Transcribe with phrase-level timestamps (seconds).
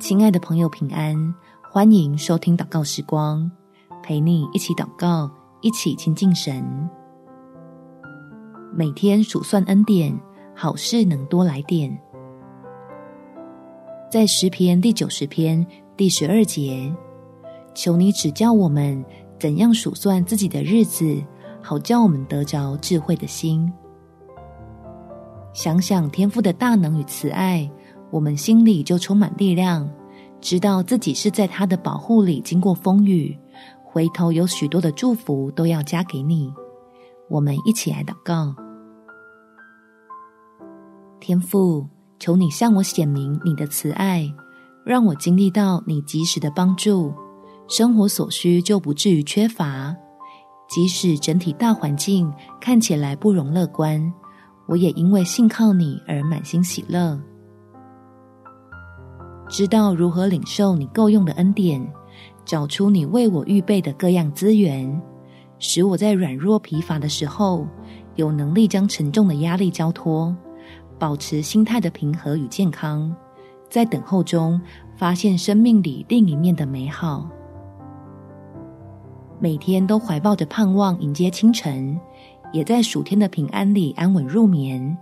[0.00, 1.34] 亲爱的朋友，平安！
[1.60, 3.48] 欢迎收听祷告时光，
[4.02, 5.30] 陪你一起祷告，
[5.60, 6.64] 一起亲近神。
[8.74, 10.18] 每天数算恩典，
[10.56, 11.96] 好事能多来点。
[14.10, 15.64] 在诗篇第九十篇
[15.98, 16.90] 第十二节，
[17.74, 19.04] 求你指教我们
[19.38, 21.22] 怎样数算自己的日子，
[21.60, 23.70] 好叫我们得着智慧的心。
[25.52, 27.70] 想想天父的大能与慈爱。
[28.10, 29.88] 我们心里就充满力量，
[30.40, 33.38] 知道自己是在他的保护里经过风雨，
[33.84, 36.52] 回头有许多的祝福都要加给你。
[37.28, 38.54] 我们一起来祷告：
[41.20, 41.86] 天父，
[42.18, 44.28] 求你向我显明你的慈爱，
[44.84, 47.12] 让我经历到你及时的帮助，
[47.68, 49.94] 生活所需就不至于缺乏。
[50.68, 54.12] 即使整体大环境看起来不容乐观，
[54.66, 57.20] 我也因为信靠你而满心喜乐。
[59.50, 61.84] 知道如何领受你够用的恩典，
[62.44, 65.02] 找出你为我预备的各样资源，
[65.58, 67.66] 使我在软弱疲乏的时候，
[68.14, 70.34] 有能力将沉重的压力交托，
[71.00, 73.12] 保持心态的平和与健康，
[73.68, 74.58] 在等候中
[74.96, 77.28] 发现生命里另一面的美好。
[79.40, 81.98] 每天都怀抱着盼望迎接清晨，
[82.52, 84.96] 也在暑天的平安里安稳入眠，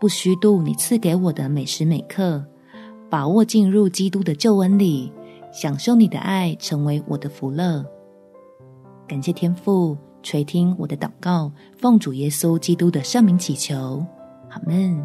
[0.00, 2.42] 不虚度你赐给我的每时每刻。
[3.14, 5.12] 把握进入基督的救恩里，
[5.52, 7.86] 享受你的爱，成为我的福乐。
[9.06, 14.04] 感谢天父垂听我的祷告，奉主耶稣基督的圣名祈求，
[14.50, 15.00] 阿门。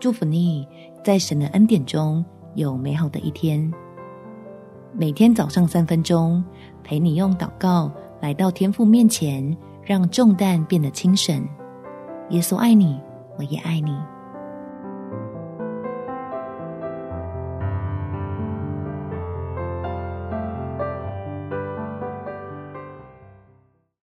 [0.00, 0.66] 祝福你，
[1.04, 3.70] 在神的恩典中有美好的一天。
[4.94, 6.42] 每天早上三分钟，
[6.82, 9.54] 陪你用祷告来到天父面前，
[9.84, 11.46] 让重担变得轻省。
[12.30, 12.98] 耶稣爱你，
[13.36, 13.94] 我也爱你。